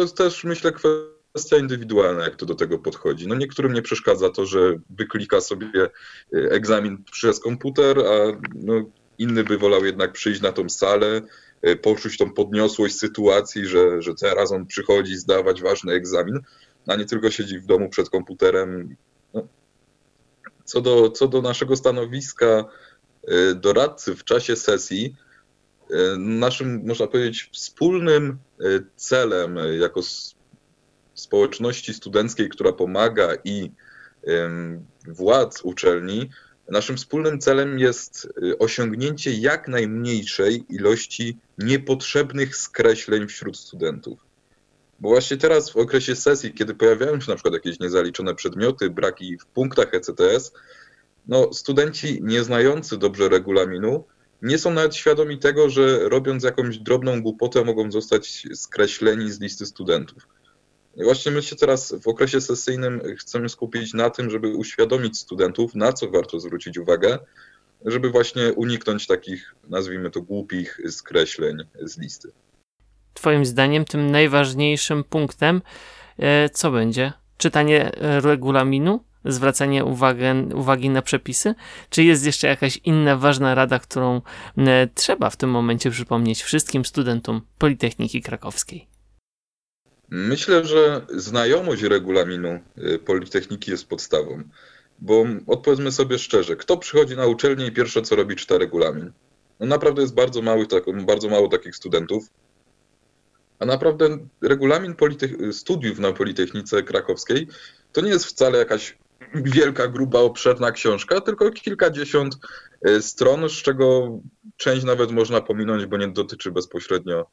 to 0.00 0.04
jest 0.04 0.16
też 0.16 0.44
myślę 0.44 0.72
kwestia 0.72 1.56
indywidualna, 1.56 2.24
jak 2.24 2.36
to 2.36 2.46
do 2.46 2.54
tego 2.54 2.78
podchodzi. 2.78 3.28
No 3.28 3.34
niektórym 3.34 3.72
nie 3.72 3.82
przeszkadza 3.82 4.30
to, 4.30 4.46
że 4.46 4.78
wyklika 4.90 5.40
sobie 5.40 5.90
y, 6.34 6.50
egzamin 6.50 7.04
przez 7.12 7.40
komputer, 7.40 7.98
a 7.98 8.40
no, 8.54 8.74
inny 9.18 9.44
by 9.44 9.58
wolał 9.58 9.84
jednak 9.84 10.12
przyjść 10.12 10.40
na 10.40 10.52
tą 10.52 10.68
salę, 10.68 11.20
y, 11.68 11.76
poczuć 11.76 12.18
tą 12.18 12.32
podniosłość 12.32 12.98
sytuacji, 12.98 13.66
że, 13.66 14.02
że 14.02 14.14
teraz 14.14 14.52
on 14.52 14.66
przychodzi 14.66 15.16
zdawać 15.16 15.62
ważny 15.62 15.92
egzamin, 15.92 16.40
a 16.86 16.96
nie 16.96 17.04
tylko 17.04 17.30
siedzi 17.30 17.58
w 17.58 17.66
domu 17.66 17.88
przed 17.88 18.10
komputerem. 18.10 18.96
No. 19.34 19.46
Co, 20.64 20.80
do, 20.80 21.10
co 21.10 21.28
do 21.28 21.42
naszego 21.42 21.76
stanowiska 21.76 22.64
y, 23.28 23.54
doradcy 23.54 24.14
w 24.14 24.24
czasie 24.24 24.56
sesji, 24.56 25.14
naszym, 26.18 26.82
można 26.86 27.06
powiedzieć, 27.06 27.50
wspólnym 27.52 28.38
y, 28.60 28.86
celem 28.96 29.58
y, 29.58 29.76
jako 29.76 30.00
społeczności 31.14 31.94
studenckiej, 31.94 32.48
która 32.48 32.72
pomaga 32.72 33.28
i 33.44 33.70
władz 35.06 35.62
uczelni, 35.62 36.30
naszym 36.68 36.96
wspólnym 36.96 37.38
celem 37.38 37.78
jest 37.78 38.32
osiągnięcie 38.58 39.32
jak 39.32 39.68
najmniejszej 39.68 40.64
ilości 40.68 41.38
niepotrzebnych 41.58 42.56
skreśleń 42.56 43.26
wśród 43.26 43.56
studentów. 43.56 44.18
Bo 45.00 45.08
właśnie 45.08 45.36
teraz 45.36 45.70
w 45.70 45.76
okresie 45.76 46.16
sesji, 46.16 46.54
kiedy 46.54 46.74
pojawiają 46.74 47.20
się 47.20 47.30
na 47.30 47.36
przykład 47.36 47.54
jakieś 47.54 47.80
niezaliczone 47.80 48.34
przedmioty, 48.34 48.90
braki 48.90 49.38
w 49.38 49.46
punktach 49.46 49.94
ECTS, 49.94 50.52
no 51.28 51.52
studenci 51.52 52.20
nieznający 52.22 52.98
dobrze 52.98 53.28
regulaminu 53.28 54.04
nie 54.42 54.58
są 54.58 54.70
nawet 54.70 54.96
świadomi 54.96 55.38
tego, 55.38 55.70
że 55.70 56.08
robiąc 56.08 56.44
jakąś 56.44 56.78
drobną 56.78 57.22
głupotę 57.22 57.64
mogą 57.64 57.92
zostać 57.92 58.46
skreśleni 58.54 59.30
z 59.30 59.40
listy 59.40 59.66
studentów. 59.66 60.28
I 60.96 61.04
właśnie 61.04 61.32
my 61.32 61.42
się 61.42 61.56
teraz 61.56 61.94
w 62.02 62.08
okresie 62.08 62.40
sesyjnym 62.40 63.00
chcemy 63.18 63.48
skupić 63.48 63.94
na 63.94 64.10
tym, 64.10 64.30
żeby 64.30 64.48
uświadomić 64.48 65.18
studentów, 65.18 65.74
na 65.74 65.92
co 65.92 66.10
warto 66.10 66.40
zwrócić 66.40 66.78
uwagę, 66.78 67.18
żeby 67.84 68.10
właśnie 68.10 68.52
uniknąć 68.52 69.06
takich, 69.06 69.54
nazwijmy 69.68 70.10
to, 70.10 70.22
głupich 70.22 70.80
skreśleń 70.90 71.56
z 71.80 71.98
listy. 71.98 72.32
Twoim 73.14 73.44
zdaniem 73.44 73.84
tym 73.84 74.10
najważniejszym 74.10 75.04
punktem 75.04 75.62
e, 76.18 76.48
co 76.48 76.70
będzie? 76.70 77.12
Czytanie 77.38 77.90
regulaminu? 78.00 79.04
Zwracanie 79.24 79.84
uwagę, 79.84 80.34
uwagi 80.54 80.90
na 80.90 81.02
przepisy? 81.02 81.54
Czy 81.90 82.04
jest 82.04 82.26
jeszcze 82.26 82.46
jakaś 82.46 82.80
inna 82.84 83.16
ważna 83.16 83.54
rada, 83.54 83.78
którą 83.78 84.22
e, 84.58 84.88
trzeba 84.94 85.30
w 85.30 85.36
tym 85.36 85.50
momencie 85.50 85.90
przypomnieć 85.90 86.42
wszystkim 86.42 86.84
studentom 86.84 87.40
Politechniki 87.58 88.22
Krakowskiej? 88.22 88.86
Myślę, 90.10 90.64
że 90.64 91.06
znajomość 91.08 91.82
regulaminu 91.82 92.60
y, 92.78 92.98
Politechniki 92.98 93.70
jest 93.70 93.88
podstawą, 93.88 94.42
bo 94.98 95.24
odpowiedzmy 95.46 95.92
sobie 95.92 96.18
szczerze, 96.18 96.56
kto 96.56 96.76
przychodzi 96.76 97.16
na 97.16 97.26
uczelnię 97.26 97.66
i 97.66 97.72
pierwsze 97.72 98.02
co 98.02 98.16
robi 98.16 98.36
czyta 98.36 98.58
regulamin? 98.58 99.12
No 99.60 99.66
naprawdę 99.66 100.02
jest 100.02 100.14
bardzo 100.14 100.42
mały, 100.42 100.66
tak, 100.66 100.84
bardzo 101.06 101.28
mało 101.28 101.48
takich 101.48 101.76
studentów, 101.76 102.24
a 103.58 103.66
naprawdę 103.66 104.18
regulamin 104.42 104.94
studiów 105.52 105.98
na 105.98 106.12
Politechnice 106.12 106.82
Krakowskiej 106.82 107.48
to 107.92 108.00
nie 108.00 108.10
jest 108.10 108.26
wcale 108.26 108.58
jakaś 108.58 108.98
wielka, 109.34 109.88
gruba, 109.88 110.18
obszerna 110.18 110.72
książka, 110.72 111.20
tylko 111.20 111.50
kilkadziesiąt 111.50 112.38
y, 112.88 113.02
stron, 113.02 113.48
z 113.48 113.52
czego 113.52 114.18
część 114.56 114.84
nawet 114.84 115.10
można 115.10 115.40
pominąć, 115.40 115.86
bo 115.86 115.96
nie 115.96 116.08
dotyczy 116.08 116.50
bezpośrednio 116.50 117.26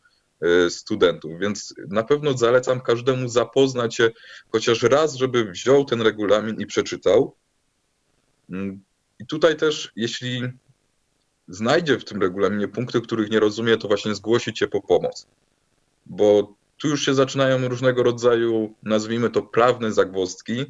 y, 0.65 0.69
studentów. 0.69 1.39
Więc 1.39 1.73
na 1.89 2.03
pewno 2.03 2.37
zalecam 2.37 2.81
każdemu 2.81 3.29
zapoznać 3.29 3.95
się 3.95 4.11
chociaż 4.51 4.83
raz, 4.83 5.15
żeby 5.15 5.51
wziął 5.51 5.85
ten 5.85 6.01
regulamin 6.01 6.61
i 6.61 6.65
przeczytał. 6.65 7.35
Mm, 8.49 8.81
I 9.19 9.25
tutaj 9.25 9.55
też, 9.55 9.91
jeśli 9.95 10.41
znajdzie 11.47 11.99
w 11.99 12.05
tym 12.05 12.21
regulaminie 12.21 12.67
punkty, 12.67 13.01
których 13.01 13.29
nie 13.29 13.39
rozumie, 13.39 13.77
to 13.77 13.87
właśnie 13.87 14.15
zgłosić 14.15 14.59
się 14.59 14.67
po 14.67 14.81
pomoc. 14.81 15.27
Bo 16.05 16.53
tu 16.77 16.87
już 16.87 17.05
się 17.05 17.13
zaczynają 17.13 17.67
różnego 17.67 18.03
rodzaju, 18.03 18.73
nazwijmy 18.83 19.29
to, 19.29 19.41
prawne 19.41 19.91
zagwozdki, 19.91 20.65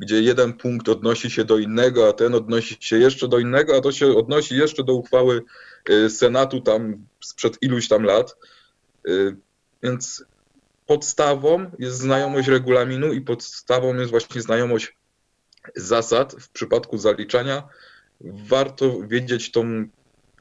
gdzie 0.00 0.22
jeden 0.22 0.52
punkt 0.52 0.88
odnosi 0.88 1.30
się 1.30 1.44
do 1.44 1.58
innego, 1.58 2.08
a 2.08 2.12
ten 2.12 2.34
odnosi 2.34 2.76
się 2.80 2.98
jeszcze 2.98 3.28
do 3.28 3.38
innego, 3.38 3.76
a 3.76 3.80
to 3.80 3.92
się 3.92 4.06
odnosi 4.06 4.56
jeszcze 4.56 4.84
do 4.84 4.94
uchwały 4.94 5.42
y, 5.90 6.10
Senatu 6.10 6.60
tam 6.60 7.06
sprzed 7.20 7.58
iluś 7.62 7.88
tam 7.88 8.02
lat. 8.02 8.36
Y, 9.08 9.36
Więc 9.82 10.24
podstawą 10.86 11.70
jest 11.78 11.96
znajomość 11.96 12.48
regulaminu 12.48 13.12
i 13.12 13.20
podstawą 13.20 13.96
jest 13.96 14.10
właśnie 14.10 14.42
znajomość 14.42 14.96
zasad 15.76 16.34
w 16.40 16.48
przypadku 16.48 16.98
zaliczania. 16.98 17.68
Warto 18.20 19.00
wiedzieć 19.08 19.50
tą 19.50 19.88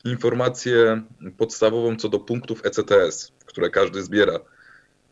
informację 0.06 1.02
podstawową 1.38 1.95
co 1.95 2.10
do 2.10 2.19
punktów 2.19 2.65
ECTS, 2.65 3.32
które 3.45 3.69
każdy 3.69 4.04
zbiera, 4.04 4.39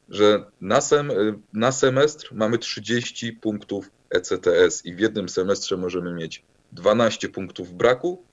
że 0.10 0.46
na, 0.62 0.82
sem, 0.82 1.12
na 1.54 1.72
semestr 1.72 2.30
mamy 2.32 2.58
30 2.58 3.34
punktów 3.34 3.90
ECTS 4.10 4.86
i 4.86 4.96
w 4.96 5.00
jednym 5.00 5.30
semestrze 5.30 5.78
możemy 5.78 6.14
mieć 6.14 6.44
12 6.72 7.30
punktów 7.30 7.74
braku, 7.74 8.24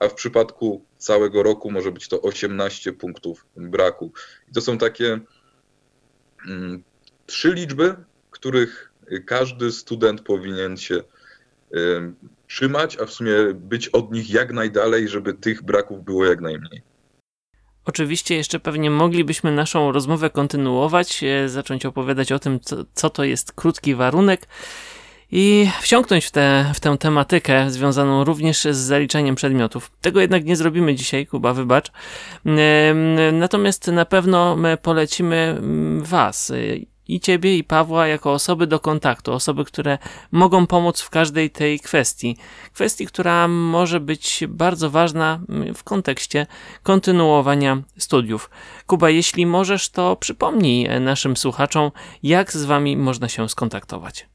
a 0.00 0.08
w 0.08 0.14
przypadku 0.14 0.84
całego 0.98 1.42
roku 1.42 1.70
może 1.70 1.92
być 1.92 2.08
to 2.08 2.22
18 2.22 2.92
punktów 2.92 3.46
braku. 3.56 4.12
I 4.50 4.52
to 4.52 4.60
są 4.60 4.78
takie 4.78 5.20
mm, 6.48 6.82
trzy 7.26 7.54
liczby, 7.54 7.96
których 8.30 8.92
każdy 9.26 9.72
student 9.72 10.20
powinien 10.20 10.76
się 10.76 10.94
y, 10.94 11.02
trzymać, 12.46 12.98
a 12.98 13.06
w 13.06 13.12
sumie 13.12 13.32
być 13.54 13.88
od 13.88 14.12
nich 14.12 14.30
jak 14.30 14.52
najdalej, 14.52 15.08
żeby 15.08 15.34
tych 15.34 15.62
braków 15.62 16.04
było 16.04 16.24
jak 16.24 16.40
najmniej. 16.40 16.82
Oczywiście 17.84 18.34
jeszcze 18.36 18.60
pewnie 18.60 18.90
moglibyśmy 18.90 19.52
naszą 19.52 19.92
rozmowę 19.92 20.30
kontynuować, 20.30 21.24
e, 21.24 21.48
zacząć 21.48 21.86
opowiadać 21.86 22.32
o 22.32 22.38
tym, 22.38 22.60
co, 22.60 22.76
co 22.94 23.10
to 23.10 23.24
jest 23.24 23.52
krótki 23.52 23.94
warunek 23.94 24.46
i 25.32 25.70
wsiąknąć 25.80 26.24
w, 26.24 26.30
tę 26.30 26.72
w 26.74 26.80
tę 26.80 26.96
tematykę 26.98 27.70
związaną 27.70 28.24
również 28.24 28.60
z 28.60 28.76
zaliczaniem 28.76 29.34
przedmiotów. 29.34 29.90
Tego 30.00 30.20
jednak 30.20 30.44
nie 30.44 30.56
zrobimy 30.56 30.94
dzisiaj, 30.94 31.26
Kuba, 31.26 31.52
wybacz. 31.52 31.92
Natomiast 33.32 33.86
na 33.86 34.04
pewno 34.04 34.56
my 34.56 34.76
polecimy 34.76 35.36
mm, 35.36 36.02
Was, 36.02 36.52
i 37.08 37.20
Ciebie, 37.20 37.58
i 37.58 37.64
Pawła, 37.64 38.06
jako 38.06 38.32
osoby 38.32 38.66
do 38.66 38.80
kontaktu, 38.80 39.32
osoby, 39.32 39.64
które 39.64 39.98
mogą 40.32 40.66
pomóc 40.66 41.00
w 41.00 41.10
każdej 41.10 41.50
tej 41.50 41.80
kwestii. 41.80 42.36
Kwestii, 42.72 43.06
która 43.06 43.48
może 43.48 44.00
być 44.00 44.44
bardzo 44.48 44.90
ważna 44.90 45.40
mm, 45.48 45.74
w 45.74 45.84
kontekście 45.84 46.46
kontynuowania 46.82 47.82
studiów. 47.98 48.50
Kuba, 48.86 49.10
jeśli 49.10 49.46
możesz, 49.46 49.90
to 49.90 50.16
przypomnij 50.16 51.00
naszym 51.00 51.36
słuchaczom, 51.36 51.90
jak 52.22 52.52
z 52.52 52.64
Wami 52.64 52.96
można 52.96 53.28
się 53.28 53.48
skontaktować. 53.48 54.26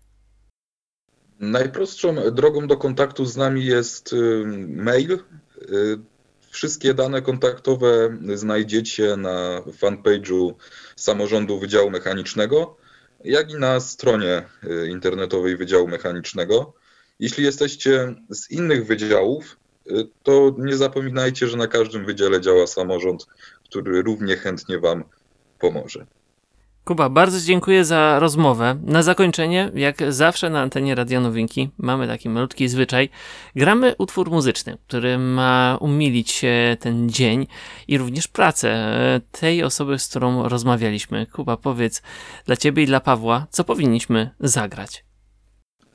Najprostszą 1.52 2.16
drogą 2.32 2.68
do 2.68 2.78
kontaktu 2.78 3.26
z 3.26 3.38
nami 3.38 3.66
jest 3.66 4.14
y, 4.14 4.44
mail. 4.68 5.12
Y, 5.12 5.20
Wszystkie 6.50 6.94
dane 6.94 7.22
kontaktowe 7.22 8.18
znajdziecie 8.34 9.18
na 9.18 9.62
fanpage'u 9.62 10.54
Samorządu 10.96 11.60
Wydziału 11.60 11.90
Mechanicznego, 11.90 12.78
jak 13.24 13.52
i 13.52 13.56
na 13.56 13.80
stronie 13.80 14.44
y, 14.64 14.90
internetowej 14.90 15.58
Wydziału 15.58 15.88
Mechanicznego. 15.88 16.74
Jeśli 17.20 17.44
jesteście 17.44 18.16
z 18.30 18.52
innych 18.52 18.86
wydziałów, 18.86 19.58
to 20.24 20.56
nie 20.58 20.78
zapominajcie, 20.78 21.48
że 21.48 21.58
na 21.58 21.68
każdym 21.68 22.06
wydziale 22.06 22.42
działa 22.42 22.68
samorząd, 22.68 23.26
który 23.70 24.02
równie 24.02 24.36
chętnie 24.36 24.80
Wam 24.80 25.04
pomoże. 25.60 26.06
Kuba, 26.86 27.10
bardzo 27.10 27.40
dziękuję 27.40 27.86
za 27.86 28.20
rozmowę. 28.20 28.80
Na 28.86 29.04
zakończenie, 29.04 29.72
jak 29.76 29.98
zawsze 30.10 30.50
na 30.50 30.62
antenie 30.62 30.96
Radio 30.96 31.22
Nowinki, 31.22 31.70
mamy 31.78 32.08
taki 32.08 32.30
malutki 32.30 32.68
zwyczaj. 32.68 33.10
Gramy 33.56 33.96
utwór 33.98 34.32
muzyczny, 34.32 34.78
który 34.88 35.18
ma 35.18 35.78
umilić 35.82 36.42
ten 36.80 37.10
dzień 37.10 37.48
i 37.88 37.98
również 37.98 38.28
pracę 38.28 38.70
e, 38.70 39.22
tej 39.32 39.64
osoby, 39.64 40.00
z 40.00 40.08
którą 40.08 40.50
rozmawialiśmy. 40.50 41.26
Kuba, 41.26 41.58
powiedz 41.58 42.02
dla 42.46 42.56
ciebie 42.56 42.84
i 42.84 42.86
dla 42.86 43.00
Pawła, 43.00 43.48
co 43.50 43.64
powinniśmy 43.64 44.30
zagrać? 44.40 45.06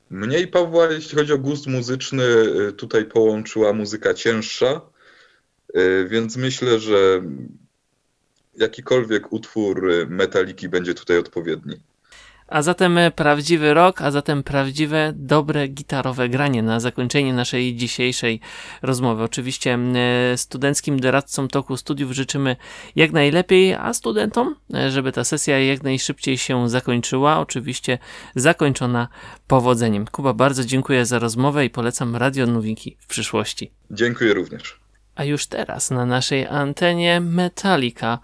Mnie 0.09 0.39
i 0.39 0.47
Pawła, 0.47 0.87
jeśli 0.91 1.17
chodzi 1.17 1.33
o 1.33 1.37
gust 1.37 1.67
muzyczny, 1.67 2.23
y, 2.23 2.73
tutaj 2.73 3.05
połączyła 3.05 3.73
muzyka 3.73 4.13
cięższa, 4.13 4.81
y, 5.75 6.07
więc 6.09 6.37
myślę, 6.37 6.79
że 6.79 7.21
jakikolwiek 8.59 9.33
utwór 9.33 9.87
Metaliki 10.09 10.69
będzie 10.69 10.93
tutaj 10.93 11.17
odpowiedni. 11.17 11.75
A 12.47 12.61
zatem 12.61 12.99
prawdziwy 13.15 13.73
rok, 13.73 14.01
a 14.01 14.11
zatem 14.11 14.43
prawdziwe, 14.43 15.13
dobre 15.15 15.67
gitarowe 15.67 16.29
granie 16.29 16.63
na 16.63 16.79
zakończenie 16.79 17.33
naszej 17.33 17.75
dzisiejszej 17.75 18.39
rozmowy. 18.81 19.23
Oczywiście 19.23 19.79
studenckim 20.35 20.99
doradcom 20.99 21.47
toku 21.47 21.77
studiów 21.77 22.11
życzymy 22.11 22.55
jak 22.95 23.11
najlepiej, 23.11 23.73
a 23.73 23.93
studentom, 23.93 24.55
żeby 24.89 25.11
ta 25.11 25.23
sesja 25.23 25.59
jak 25.59 25.83
najszybciej 25.83 26.37
się 26.37 26.69
zakończyła. 26.69 27.39
Oczywiście 27.39 27.97
zakończona 28.35 29.07
powodzeniem. 29.47 30.05
Kuba, 30.07 30.33
bardzo 30.33 30.65
dziękuję 30.65 31.05
za 31.05 31.19
rozmowę 31.19 31.65
i 31.65 31.69
polecam 31.69 32.15
Radio 32.15 32.47
Nowinki 32.47 32.97
w 32.99 33.07
przyszłości. 33.07 33.71
Dziękuję 33.91 34.33
również. 34.33 34.79
A 35.19 35.23
już 35.23 35.47
teraz 35.47 35.91
na 35.91 36.05
naszej 36.05 36.47
antenie 36.47 37.21
Metallica, 37.21 38.19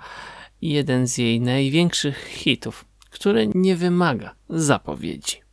jeden 0.61 1.07
z 1.07 1.17
jej 1.17 1.41
największych 1.41 2.27
hitów, 2.27 2.85
który 3.09 3.47
nie 3.55 3.75
wymaga 3.75 4.35
zapowiedzi. 4.49 5.44